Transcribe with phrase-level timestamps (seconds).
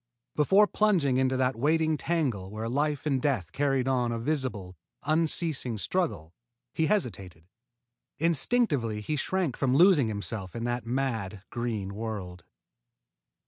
[0.35, 5.77] Before plunging into that waiting tangle where life and death carried on a visible, unceasing
[5.77, 6.33] struggle,
[6.73, 7.45] he hesitated.
[8.17, 12.45] Instinctively he shrank from losing himself in that mad green world.